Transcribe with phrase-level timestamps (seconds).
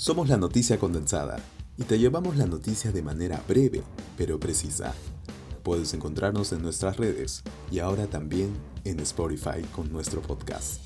[0.00, 1.36] Somos la noticia condensada
[1.76, 3.82] y te llevamos la noticia de manera breve
[4.16, 4.94] pero precisa.
[5.62, 8.50] Puedes encontrarnos en nuestras redes y ahora también
[8.84, 10.80] en Spotify con nuestro podcast.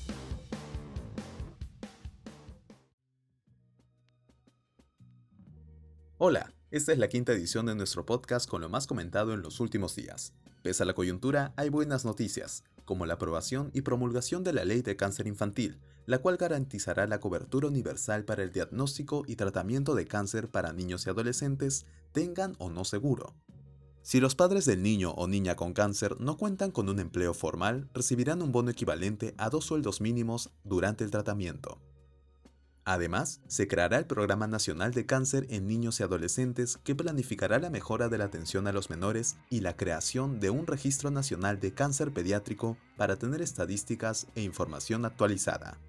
[6.17, 9.59] Hola, esta es la quinta edición de nuestro podcast con lo más comentado en los
[9.59, 10.33] últimos días.
[10.63, 14.81] Pese a la coyuntura, hay buenas noticias, como la aprobación y promulgación de la Ley
[14.81, 20.05] de Cáncer Infantil, la cual garantizará la cobertura universal para el diagnóstico y tratamiento de
[20.05, 23.35] cáncer para niños y adolescentes, tengan o no seguro.
[24.01, 27.89] Si los padres del niño o niña con cáncer no cuentan con un empleo formal,
[27.93, 31.79] recibirán un bono equivalente a dos sueldos mínimos durante el tratamiento.
[32.87, 37.71] Además, se creará el Programa Nacional de Cáncer en Niños y Adolescentes que planificará la
[37.71, 41.73] mejora de la atención a los menores y la creación de un Registro Nacional de
[41.73, 45.79] Cáncer Pediátrico para tener estadísticas e información actualizada.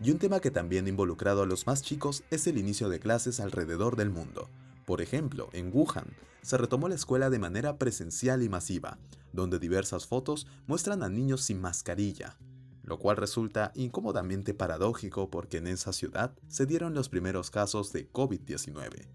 [0.00, 2.98] Y un tema que también ha involucrado a los más chicos es el inicio de
[2.98, 4.50] clases alrededor del mundo.
[4.86, 8.98] Por ejemplo, en Wuhan se retomó la escuela de manera presencial y masiva,
[9.32, 12.36] donde diversas fotos muestran a niños sin mascarilla,
[12.84, 18.10] lo cual resulta incómodamente paradójico porque en esa ciudad se dieron los primeros casos de
[18.12, 19.08] COVID-19.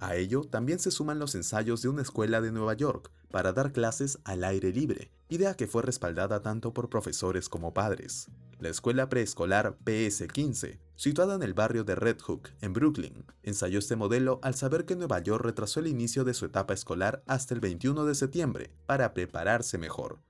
[0.00, 3.72] A ello también se suman los ensayos de una escuela de Nueva York para dar
[3.72, 8.28] clases al aire libre, idea que fue respaldada tanto por profesores como padres.
[8.60, 13.96] La escuela preescolar PS-15, situada en el barrio de Red Hook, en Brooklyn, ensayó este
[13.96, 17.60] modelo al saber que Nueva York retrasó el inicio de su etapa escolar hasta el
[17.60, 20.20] 21 de septiembre para prepararse mejor.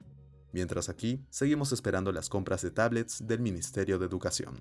[0.55, 4.61] Mientras aquí, seguimos esperando las compras de tablets del Ministerio de Educación.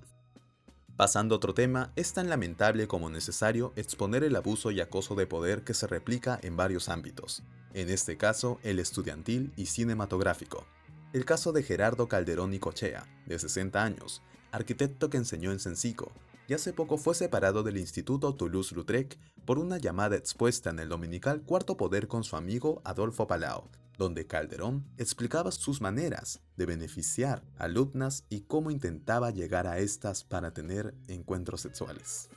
[0.96, 5.28] Pasando a otro tema, es tan lamentable como necesario exponer el abuso y acoso de
[5.28, 10.66] poder que se replica en varios ámbitos, en este caso el estudiantil y cinematográfico.
[11.12, 16.10] El caso de Gerardo Calderón y Cochea, de 60 años, arquitecto que enseñó en Sencico,
[16.48, 21.42] y hace poco fue separado del Instituto Toulouse-Lautrec por una llamada expuesta en el dominical
[21.42, 28.24] Cuarto Poder con su amigo Adolfo Palau, donde Calderón explicaba sus maneras de beneficiar alumnas
[28.28, 32.28] y cómo intentaba llegar a estas para tener encuentros sexuales.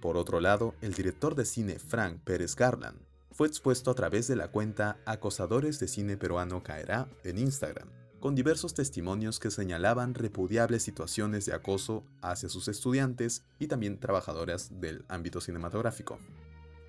[0.00, 2.98] Por otro lado, el director de cine Frank Pérez Garland
[3.30, 7.88] fue expuesto a través de la cuenta Acosadores de Cine Peruano Caerá en Instagram,
[8.20, 14.80] con diversos testimonios que señalaban repudiables situaciones de acoso hacia sus estudiantes y también trabajadoras
[14.80, 16.18] del ámbito cinematográfico.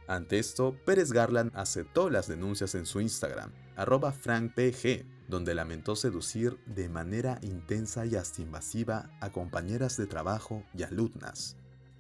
[0.08, 6.58] Ante esto, Pérez Garland aceptó las denuncias en su Instagram, arroba frankpg, donde lamentó seducir
[6.66, 11.58] de manera intensa y hasta invasiva a compañeras de trabajo y alumnas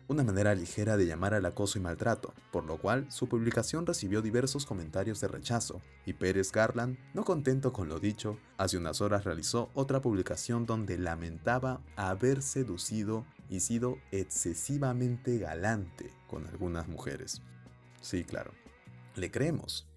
[0.08, 4.22] una manera ligera de llamar al acoso y maltrato, por lo cual su publicación recibió
[4.22, 9.24] diversos comentarios de rechazo, y Pérez Garland, no contento con lo dicho, hace unas horas
[9.24, 17.41] realizó otra publicación donde lamentaba haber seducido y sido excesivamente galante con algunas mujeres.
[18.03, 18.52] Sí, claro,
[19.16, 19.88] le creemos.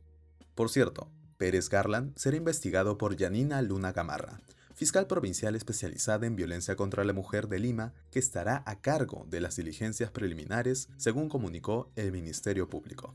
[0.55, 4.41] Por cierto, Pérez Garland será investigado por Janina Luna Gamarra,
[4.75, 9.41] fiscal provincial especializada en violencia contra la mujer de Lima, que estará a cargo de
[9.41, 13.13] las diligencias preliminares, según comunicó el Ministerio Público.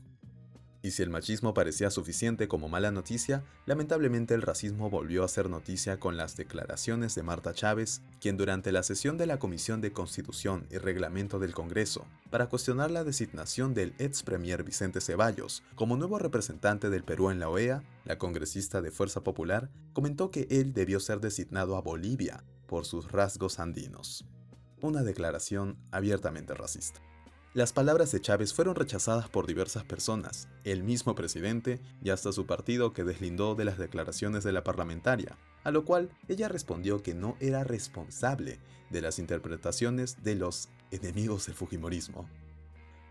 [0.82, 5.48] Y si el machismo parecía suficiente como mala noticia, lamentablemente el racismo volvió a ser
[5.48, 9.92] noticia con las declaraciones de Marta Chávez, quien durante la sesión de la Comisión de
[9.92, 15.96] Constitución y Reglamento del Congreso, para cuestionar la designación del ex premier Vicente Ceballos como
[15.96, 20.72] nuevo representante del Perú en la OEA, la congresista de Fuerza Popular comentó que él
[20.72, 24.24] debió ser designado a Bolivia por sus rasgos andinos.
[24.80, 27.00] Una declaración abiertamente racista.
[27.54, 32.46] Las palabras de Chávez fueron rechazadas por diversas personas, el mismo presidente y hasta su
[32.46, 37.12] partido que deslindó de las declaraciones de la parlamentaria, a lo cual ella respondió que
[37.12, 38.58] no era responsable
[38.88, 42.26] de las interpretaciones de los enemigos del Fujimorismo.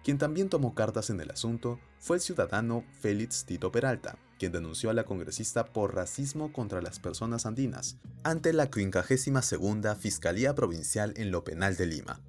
[0.03, 4.89] Quien también tomó cartas en el asunto fue el ciudadano Félix Tito Peralta, quien denunció
[4.89, 11.29] a la congresista por racismo contra las personas andinas ante la 52 Fiscalía Provincial en
[11.29, 12.19] lo Penal de Lima.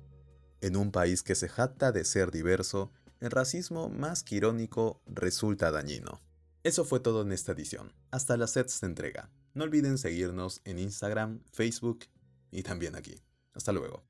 [0.62, 5.72] En un país que se jacta de ser diverso, el racismo más que irónico resulta
[5.72, 6.20] dañino.
[6.62, 7.92] Eso fue todo en esta edición.
[8.12, 9.28] Hasta la sexta entrega.
[9.54, 12.04] No olviden seguirnos en Instagram, Facebook
[12.52, 13.20] y también aquí.
[13.54, 14.04] Hasta luego.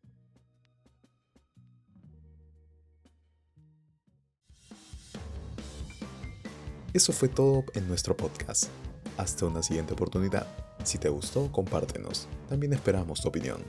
[6.93, 8.65] Eso fue todo en nuestro podcast.
[9.17, 10.47] Hasta una siguiente oportunidad.
[10.85, 12.29] Si te gustó, compártenos.
[12.51, 13.65] También esperamos tu opinión.